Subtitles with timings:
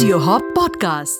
[0.00, 1.18] Audio Hop Podcasts.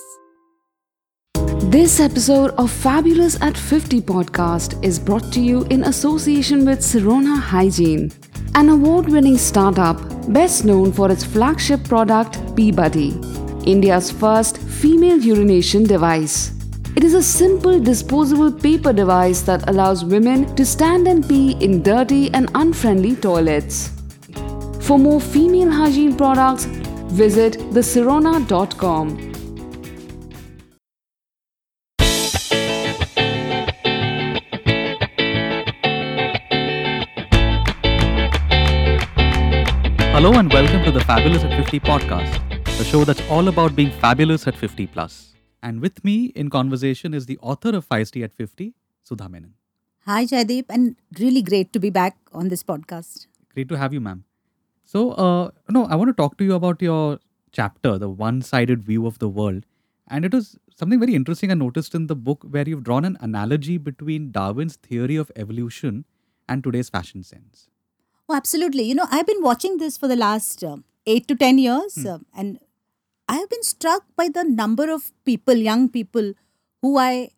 [1.71, 7.39] This episode of Fabulous at 50 podcast is brought to you in association with Sirona
[7.39, 8.11] Hygiene,
[8.55, 10.01] an award winning startup
[10.33, 16.53] best known for its flagship product, PeeBuddy, India's first female urination device.
[16.97, 21.83] It is a simple disposable paper device that allows women to stand and pee in
[21.83, 23.91] dirty and unfriendly toilets.
[24.81, 26.67] For more female hygiene products,
[27.11, 29.31] visit thesirona.com.
[40.13, 43.91] Hello and welcome to the Fabulous at 50 podcast, the show that's all about being
[43.91, 45.35] fabulous at 50 plus.
[45.63, 49.55] And with me in conversation is the author of Feisty at 50, Sudha Menon.
[50.07, 53.27] Hi, Jaideep, and really great to be back on this podcast.
[53.55, 54.25] Great to have you, ma'am.
[54.93, 57.19] So, uh, no, I want to talk to you about your
[57.53, 59.67] chapter, the one-sided view of the world,
[60.09, 63.17] and it was something very interesting I noticed in the book where you've drawn an
[63.21, 66.07] analogy between Darwin's theory of evolution
[66.49, 67.69] and today's fashion sense.
[68.29, 68.83] Oh, absolutely.
[68.85, 72.07] You know, I've been watching this for the last uh, eight to 10 years, Hmm.
[72.15, 72.59] uh, and
[73.29, 76.33] I have been struck by the number of people, young people,
[76.83, 77.31] who I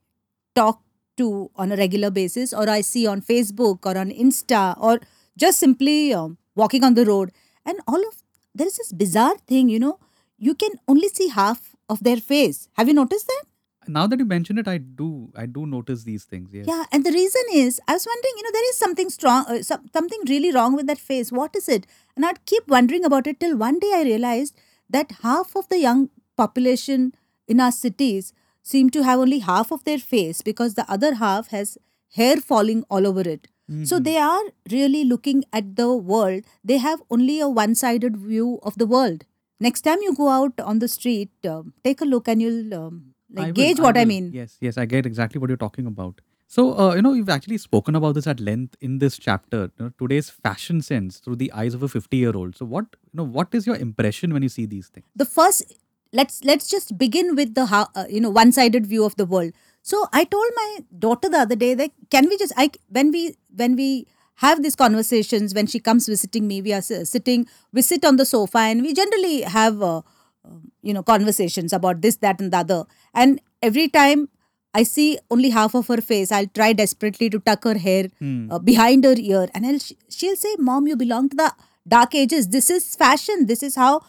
[0.55, 0.81] talk
[1.19, 5.01] to on a regular basis, or I see on Facebook or on Insta, or
[5.37, 7.33] just simply um, walking on the road.
[7.65, 8.23] And all of
[8.55, 9.99] there is this bizarre thing, you know,
[10.39, 12.69] you can only see half of their face.
[12.75, 13.45] Have you noticed that?
[13.89, 16.51] Now that you mention it, I do, I do notice these things.
[16.53, 16.67] Yes.
[16.69, 19.63] Yeah, and the reason is, I was wondering, you know, there is something strong, uh,
[19.63, 21.33] some, something really wrong with that face.
[21.33, 21.87] What is it?
[22.15, 24.55] And I'd keep wondering about it till one day I realized
[24.89, 27.15] that half of the young population
[27.49, 28.33] in our cities
[28.63, 31.77] seem to have only half of their face because the other half has
[32.15, 33.49] hair falling all over it.
[33.85, 36.45] So they are really looking at the world.
[36.63, 39.25] They have only a one sided view of the world.
[39.61, 43.15] Next time you go out on the street, um, take a look and you'll um,
[43.33, 44.09] like I will- gauge what I will.
[44.09, 44.31] mean.
[44.33, 46.21] Yes, yes, I get exactly what you're talking about.
[46.49, 49.71] So, uh, you know, you've actually spoken about this at length in this chapter.
[49.79, 52.57] You know, today's fashion sense through the eyes of a 50-year-old.
[52.57, 55.07] So, what you know, what is your impression when you see these things?
[55.17, 55.63] the first
[56.13, 59.25] let's let's just begin with the how uh, you know one sided view of the
[59.25, 63.11] world so i told my daughter the other day that can we just i when
[63.11, 64.07] we when we
[64.37, 68.25] have these conversations when she comes visiting me we are sitting we sit on the
[68.25, 70.01] sofa and we generally have uh,
[70.45, 72.85] um, you know conversations about this that and the other.
[73.15, 74.29] And every time
[74.75, 78.07] i see only half of her face i'll try desperately to tuck her hair
[78.51, 79.79] uh, behind her ear and I'll,
[80.09, 81.53] she'll say mom you belong to the
[81.87, 82.49] dark ages.
[82.49, 83.47] This is fashion.
[83.47, 84.03] This is how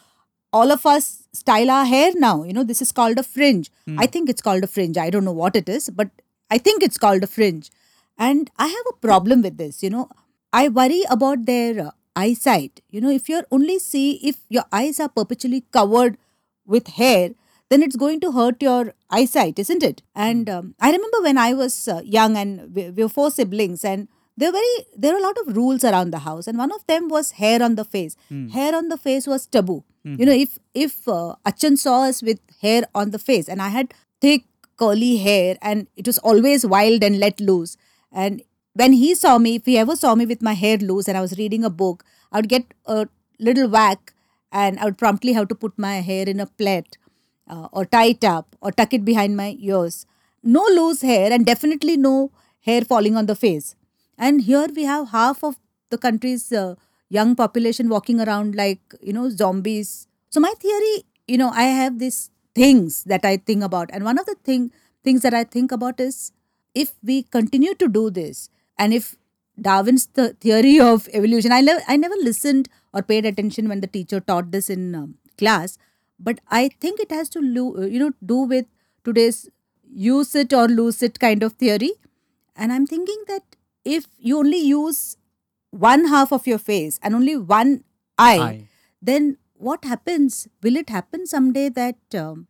[0.54, 2.44] all of us style our hair now.
[2.44, 3.72] You know, this is called a fringe.
[3.98, 4.98] I think it's called a fringe.
[4.98, 6.10] I don't know what it is, but
[6.50, 7.72] I think it's called a fringe.
[8.18, 9.82] And I have a problem with this.
[9.84, 10.10] You know,
[10.54, 12.82] I worry about their uh, eyesight.
[12.90, 16.18] You know, if you're only see if your eyes are perpetually covered
[16.66, 17.32] with hair,
[17.70, 20.04] then it's going to hurt your eyesight, isn't it?
[20.14, 23.84] And um, I remember when I was uh, young and we, we were four siblings
[23.84, 26.72] and there were very there were a lot of rules around the house and one
[26.72, 28.16] of them was hair on the face.
[28.54, 29.84] Hair on the face was taboo.
[30.04, 33.70] You know if if uh, achan saw us with hair on the face and i
[33.70, 33.94] had
[34.26, 34.44] thick
[34.82, 37.78] curly hair and it was always wild and let loose
[38.12, 38.42] and
[38.82, 41.22] when he saw me if he ever saw me with my hair loose and i
[41.22, 43.08] was reading a book i would get a
[43.40, 44.14] little whack
[44.52, 46.98] and i would promptly have to put my hair in a plait
[47.48, 50.06] uh, or tie it up or tuck it behind my ears.
[50.44, 53.76] No loose hair and definitely no hair falling on the face
[54.18, 55.56] and here we have half of
[55.90, 56.76] the country's uh,
[57.10, 60.08] young population walking around like you know zombies.
[60.30, 63.90] So my theory you know i have these things that i think about.
[63.94, 64.72] And one of the thing
[65.04, 66.32] things that i think about is
[66.74, 69.16] if we continue to do this and if
[69.62, 73.88] darwin's the theory of evolution i never i never listened or paid attention when the
[73.88, 75.78] teacher taught this in um, class.
[76.20, 78.66] But i think it has to lo- you know do with
[79.04, 79.50] today's
[79.96, 81.92] use it or lose it kind of theory.
[82.56, 83.44] And i'm thinking that
[83.86, 85.18] if you only use
[85.72, 87.84] one half of your face and only one
[88.18, 88.68] eye, Eye.
[89.02, 90.48] then what happens?
[90.62, 92.48] Will it happen someday that um,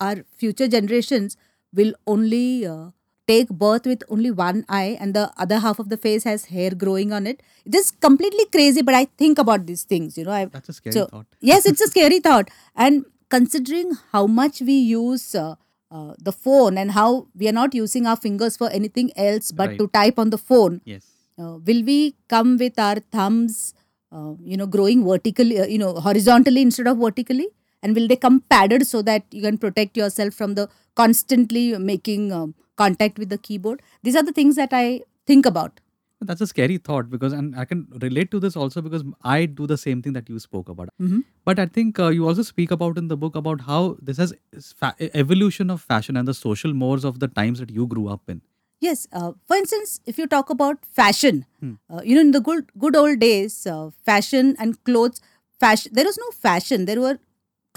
[0.00, 1.36] our future generations
[1.72, 2.90] will only uh,
[3.26, 6.70] take birth with only one eye and the other half of the face has hair
[6.70, 7.42] growing on it?
[7.64, 10.32] It is completely crazy, but I think about these things, you know.
[10.32, 11.26] I, That's a scary so, thought.
[11.40, 12.50] yes, it's a scary thought.
[12.76, 15.54] And considering how much we use uh,
[15.90, 19.68] uh, the phone and how we are not using our fingers for anything else but
[19.70, 19.78] Right.
[19.78, 21.04] to type on the phone, Yes.
[21.38, 23.74] uh, will we come with our thumbs,
[24.12, 27.48] uh, you know, growing vertically, uh, you know, horizontally instead of vertically?
[27.82, 32.30] And will they come padded so that you can protect yourself from the constantly making
[32.30, 33.82] um, contact with the keyboard?
[34.02, 35.80] These are the things that I think about.
[36.20, 39.66] That's a scary thought because, and I can relate to this also because I do
[39.66, 40.90] the same thing that you spoke about.
[41.00, 41.24] Mhm.
[41.44, 44.34] But I think uh, you also speak about in the book about how this has
[44.82, 44.94] fa-
[45.24, 48.42] evolution of fashion and the social mores of the times that you grew up in.
[48.80, 49.06] Yes.
[49.12, 51.72] Uh, for instance, if you talk about fashion, Hmm.
[51.88, 55.22] uh, you know, in the good good old days, uh, fashion and clothes,
[55.64, 55.92] fashion.
[56.00, 56.84] There was no fashion.
[56.92, 57.18] There were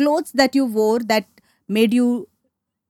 [0.04, 1.28] clothes that you wore that
[1.80, 2.28] made you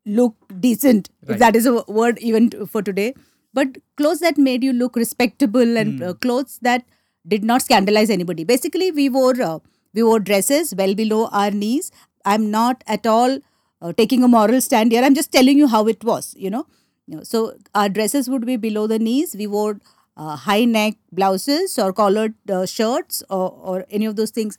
[0.06, 3.14] look decent, if that is a word even for today.
[3.54, 6.84] But clothes that made you look respectable and uh, clothes that
[7.28, 8.44] did not scandalize anybody.
[8.44, 9.60] Basically, we wore uh,
[9.94, 11.92] we wore dresses well below our knees.
[12.26, 13.40] I'm not at all
[13.82, 15.04] uh, taking a moral stand here.
[15.04, 16.34] I'm just telling you how it was.
[16.38, 16.66] You know,
[17.08, 19.36] you know, so our dresses would be below the knees.
[19.38, 19.80] We wore
[20.18, 24.58] uh, high neck blouses or collared uh, shirts or, or any of those things.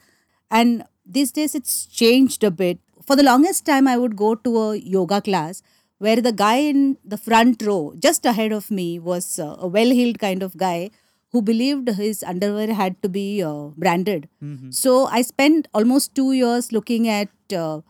[0.50, 2.78] And these days it's changed a bit.
[3.06, 5.62] For the longest time, I would go to a yoga class
[6.04, 6.80] where the guy in
[7.14, 10.90] the front row, just ahead of me, was uh, a well heeled kind of guy
[11.32, 14.28] who believed his underwear had to be uh, branded.
[14.70, 17.80] So I spent almost two years looking at uh,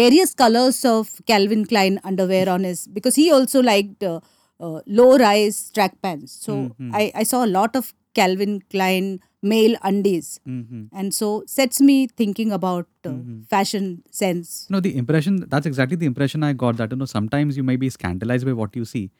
[0.00, 4.20] various colors of Calvin Klein underwear on his because he also liked uh,
[4.60, 6.32] uh, low rise track pants.
[6.46, 6.52] So
[6.92, 10.84] I, I saw a lot of Calvin Klein male undies, Mm-hmm.
[10.92, 13.10] and so sets me thinking about uh,
[13.48, 14.66] fashion sense.
[14.70, 17.76] No, the impression that's exactly the impression I got that you know sometimes you may
[17.76, 19.10] be scandalized by what you see.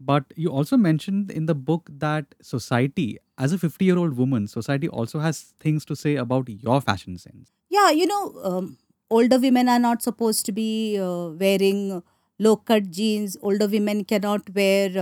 [0.00, 4.46] But you also mentioned in the book that society, as a 50 year old woman,
[4.48, 7.52] society also has things to say about your fashion sense.
[7.70, 8.78] Yeah, you know, um,
[9.10, 12.02] older women are not supposed to be uh, wearing
[12.38, 13.36] low cut jeans.
[13.42, 14.98] Older women cannot wear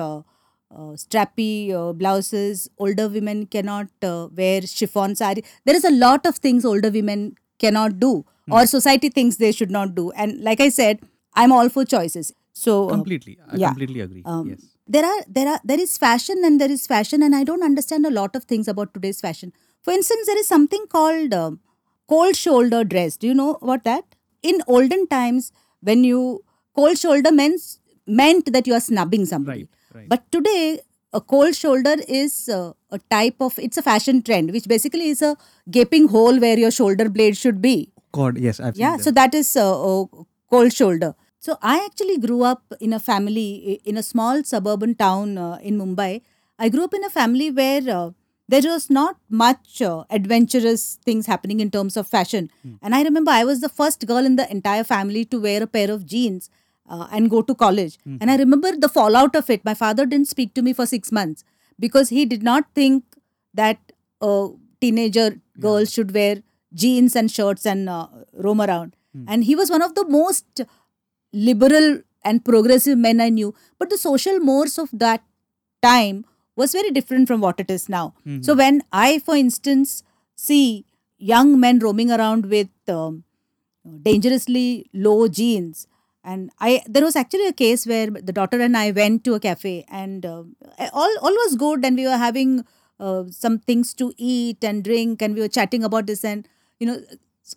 [0.74, 2.69] uh, strappy uh, blouses.
[2.78, 5.44] Older women cannot uh, wear chiffon sari.
[5.64, 9.70] There is a lot of things older women cannot do, or society thinks they should
[9.70, 10.10] not do.
[10.12, 11.00] And like I said,
[11.34, 12.32] I'm all for choices.
[12.52, 13.38] So uh, Completely.
[13.48, 13.69] I yeah.
[13.69, 14.22] completely agree.
[14.26, 14.60] um, yes.
[14.86, 18.04] there are there are there is fashion and there is fashion and i don't understand
[18.04, 21.60] a lot of things about today's fashion for instance there is something called um
[22.08, 24.04] cold shoulder dress do you know about that
[24.42, 26.20] in olden times when you
[26.80, 27.60] cold shoulder meant
[28.06, 30.08] meant that you are snubbing somebody Right, right.
[30.08, 30.80] but today
[31.12, 35.22] a cold shoulder is uh, a type of it's a fashion trend which basically is
[35.22, 35.36] a
[35.70, 37.92] gaping hole where your shoulder blade should be.
[38.12, 39.04] God, yes, I've yeah that.
[39.04, 40.04] so that is uh,
[40.50, 41.14] cold shoulder.
[41.38, 45.78] So i actually grew up in a family in a small suburban town uh, in
[45.78, 46.22] mumbai.
[46.58, 48.10] I grew up in a family where uh,
[48.48, 52.50] there was not much uh, adventurous things happening in terms of fashion.
[52.80, 55.66] And i remember i was the first girl in the entire family to wear a
[55.66, 56.50] pair of jeans
[56.88, 60.29] uh, and go to college and i remember the fallout of it my father didn't
[60.29, 61.44] speak to me for 6 months
[61.79, 63.05] because he did not think
[63.55, 63.79] that
[64.20, 64.49] a
[64.81, 65.29] teenager
[65.61, 66.43] girl should wear
[66.75, 68.96] jeans and shirts and uh, roam around.
[69.29, 70.62] And he was one of the most
[71.32, 73.55] liberal and progressive men I knew.
[73.79, 75.23] But the social mores of that
[75.82, 76.25] time
[76.56, 78.14] was very different from what it is now.
[78.43, 80.02] So when I, for instance,
[80.34, 80.84] see
[81.19, 83.25] young men roaming around with um,
[84.02, 85.87] dangerously low jeans,
[86.24, 89.40] and I there was actually a case where the daughter and I went to a
[89.40, 90.44] cafe, and uh,
[90.92, 92.64] all all was good, and we were having
[93.00, 96.48] uh, some things to eat and drink, and we were chatting about this, and
[96.78, 97.00] you know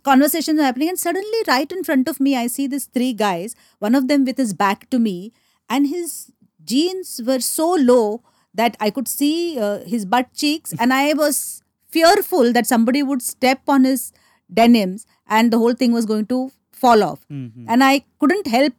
[0.04, 3.56] conversations are happening and suddenly right in front of me i see these three guys
[3.80, 5.32] one of them with his back to me
[5.70, 6.32] and his
[6.64, 8.22] jeans were so low
[8.54, 13.22] that i could see uh, his butt cheeks and i was fearful that somebody would
[13.22, 14.12] step on his
[14.54, 17.22] denims and the whole thing was going to fall off.
[17.30, 18.74] And i couldn't help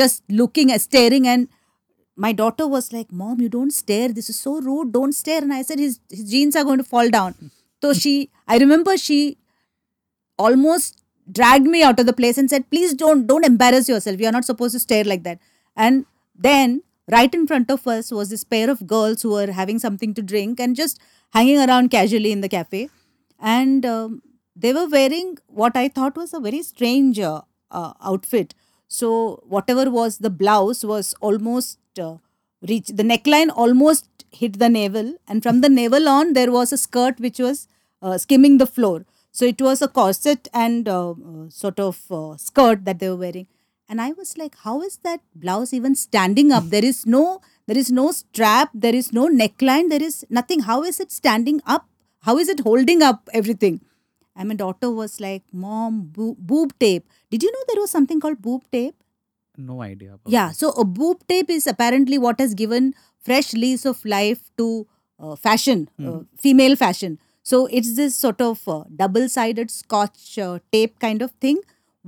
[0.00, 1.48] just looking and staring and
[2.16, 4.08] my daughter was like mom you don't stare.
[4.08, 4.92] This is so rude.
[4.92, 5.42] Don't stare.
[5.42, 7.34] And i said his, his jeans are going to fall down.
[7.82, 9.38] So she i remember she
[10.38, 11.02] almost
[11.32, 14.20] dragged me out of the place and said please don't don't embarrass yourself.
[14.20, 15.38] You are not supposed to stare like that.
[15.76, 19.78] And then right in front of us was this pair of girls who were having
[19.78, 21.00] something to drink and just
[21.32, 22.88] hanging around casually in the cafe.
[23.38, 24.22] And um,
[24.62, 25.28] they were wearing
[25.60, 27.40] what i thought was a very strange uh,
[27.70, 28.54] uh, outfit.
[28.88, 32.16] So whatever was the blouse was almost uh,
[32.68, 36.78] reach the neckline almost hit the navel and from the navel on there was a
[36.78, 37.68] skirt which was
[38.02, 39.06] uh, skimming the floor.
[39.32, 41.14] So it was a corset and uh,
[41.48, 41.96] sort of
[42.40, 43.46] skirt that they were wearing.
[43.88, 46.64] And i was like how is that blouse even standing up?
[46.70, 50.60] There is no there is no strap there is no neckline there is nothing.
[50.60, 51.86] How is it standing up?
[52.22, 53.80] How is it holding up everything
[54.36, 58.20] and my daughter was like mom boo- boob tape did you know there was something
[58.26, 58.96] called boob tape
[59.68, 60.10] No idea.
[60.14, 62.86] About yeah, so a boob tape is apparently what has given
[63.30, 64.66] fresh lease of life to
[65.18, 67.18] uh, fashion, uh, female fashion.
[67.50, 71.60] So it's this sort of uh, double sided scotch uh, tape kind of thing,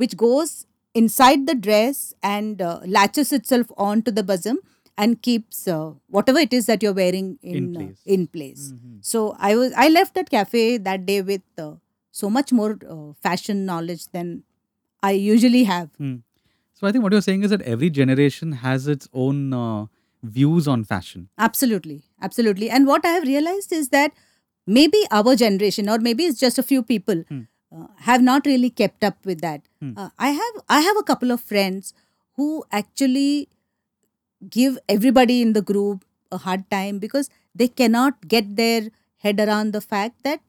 [0.05, 0.55] which goes
[1.03, 4.63] inside the dress and uh, latches itself onto the bosom.
[5.03, 8.01] and keeps uh, whatever it is that you're wearing in In uh, place.
[8.17, 8.65] in place.
[8.73, 8.97] Mhm.
[9.13, 11.71] So I was I left that cafe that day with uh,
[12.13, 14.45] so much more uh, fashion knowledge than
[15.03, 15.91] I usually have.
[15.99, 16.17] Hmm.
[16.75, 19.87] So I think what you're saying is that every generation has its own uh,
[20.23, 21.29] views on fashion.
[21.39, 22.71] Absolutely, absolutely.
[22.71, 24.13] And what I have realized is that
[24.67, 27.41] maybe our generation, or maybe it's just a few people, Hmm.
[27.77, 29.63] uh, have not really kept up with that.
[29.97, 31.93] Uh, I have I have a couple of friends
[32.37, 33.49] who actually
[34.49, 38.91] give everybody in the group a hard time because they cannot get their
[39.27, 40.41] head around the fact that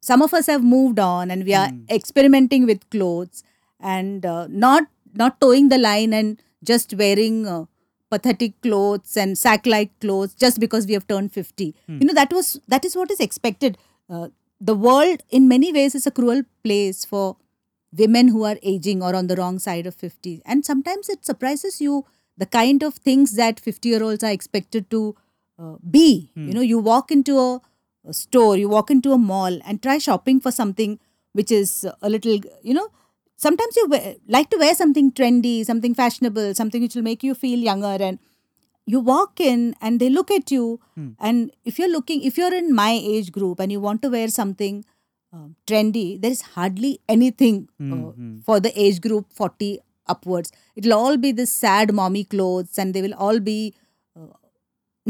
[0.00, 1.84] some of us have moved on and we are Hmm.
[1.90, 3.42] experimenting with clothes
[3.80, 7.64] and uh, not not toeing the line and just wearing uh,
[8.10, 11.98] pathetic clothes and sack like clothes just because we have turned 50 Hmm.
[12.00, 13.76] you know that was that is what is expected
[14.10, 14.28] uh,
[14.60, 17.36] the world in many ways is a cruel place for
[18.02, 21.80] women who are aging or on the wrong side of 50 and sometimes it surprises
[21.80, 22.04] you
[22.36, 25.02] the kind of things that 50 year olds are expected to
[25.58, 26.48] uh, be Hmm.
[26.48, 27.60] you know you walk into a
[28.12, 30.98] store you walk into a mall and try shopping for something
[31.32, 32.88] which is a little you know
[33.36, 37.34] sometimes you wear, like to wear something trendy something fashionable something which will make you
[37.34, 38.18] feel younger and
[38.86, 41.08] you walk in and they look at you Hmm.
[41.20, 44.28] and if you're looking if you're in my age group and you want to wear
[44.28, 44.84] something
[45.32, 48.42] um, trendy there is hardly anything uh, Mhm.
[48.44, 49.70] for the age group 40
[50.14, 53.58] upwards it'll all be this sad mommy clothes and they will all be
[54.16, 54.32] uh,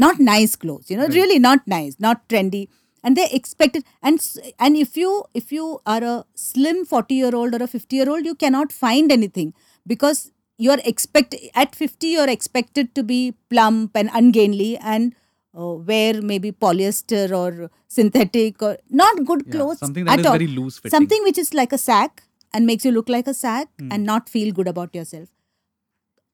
[0.05, 1.15] not nice clothes you know Right.
[1.21, 2.67] really not nice not trendy
[3.03, 4.19] and they expect it and
[4.59, 8.09] and if you if you are a slim 40 year old or a 50 year
[8.09, 9.53] old you cannot find anything
[9.87, 15.15] because you are expect at 50 you are expected to be plump and ungainly and
[15.57, 20.25] uh, wear maybe polyester or synthetic or not good Yeah, clothes something that at is
[20.25, 20.91] all very loose fitting.
[20.97, 23.91] something which is like a sack and makes you look like a sack Hmm.
[23.91, 25.29] and not feel good about yourself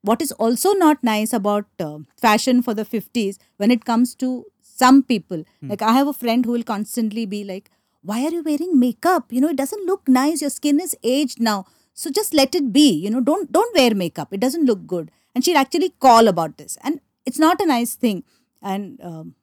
[0.01, 4.45] what is also not nice about uh, fashion for the 50s when it comes to
[4.81, 5.43] some people.
[5.61, 5.69] Hmm.
[5.71, 7.71] like i have a friend who will constantly be like
[8.09, 9.31] why are you wearing makeup?
[9.35, 10.41] You know it doesn't look nice.
[10.41, 11.65] Your skin is aged now.
[12.01, 12.87] So just let it be.
[13.05, 14.33] You know don't don't wear makeup.
[14.37, 15.09] It doesn't look good.
[15.33, 16.77] And she'll actually call about this.
[16.83, 18.23] And it's not a nice thing.
[18.61, 19.33] And um,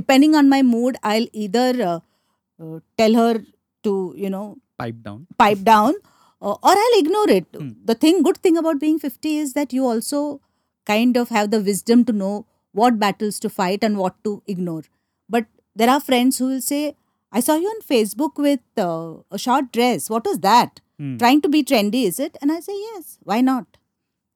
[0.00, 2.00] depending on my mood i'll either uh,
[2.62, 3.32] uh, tell her
[3.84, 5.26] to you know Pipe down.
[5.38, 5.94] pipe down
[6.40, 7.46] uh, or I'll ignore it.
[7.56, 7.70] Hmm.
[7.84, 10.40] The thing, good thing about being 50 is that you also
[10.86, 14.82] kind of have the wisdom to know what battles to fight and what to ignore.
[15.28, 16.96] But there are friends who will say,
[17.30, 20.10] I saw you on Facebook with uh, a short dress.
[20.10, 20.80] What was that?
[20.98, 21.16] Hmm.
[21.16, 22.36] Trying to be trendy, is it?
[22.42, 23.78] And I say, yes, why not?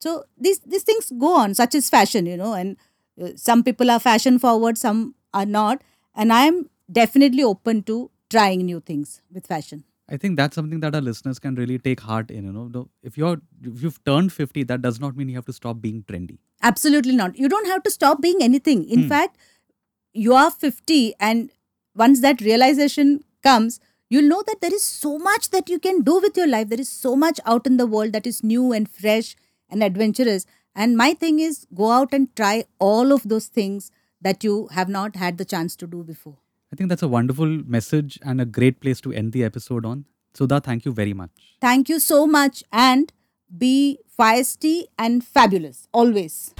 [0.00, 2.76] So these, these things go on, such as fashion, you know, and
[3.22, 5.82] uh, some people are fashion forward, some are not.
[6.14, 9.84] And I'm definitely open to trying new things with fashion.
[10.08, 12.44] I think that's something that our listeners can really take heart in.
[12.44, 15.52] You know, if you're if you've turned fifty, that does not mean you have to
[15.52, 16.38] stop being trendy.
[16.62, 17.36] Absolutely not.
[17.38, 18.84] You don't have to stop being anything.
[18.84, 19.08] In Hmm.
[19.08, 19.36] fact,
[20.12, 21.50] you are 50, and
[21.94, 23.10] once that realization
[23.42, 26.68] comes, you'll know that there is so much that you can do with your life.
[26.68, 29.34] There is so much out in the world that is new and fresh
[29.68, 30.46] and adventurous.
[30.74, 34.88] And my thing is go out and try all of those things that you have
[34.88, 36.38] not had the chance to do before.
[36.76, 40.04] I think that's a wonderful message and a great place to end the episode on.
[40.34, 41.30] Sudha, thank you very much.
[41.58, 43.10] Thank you so much and
[43.56, 46.54] be feisty and fabulous always.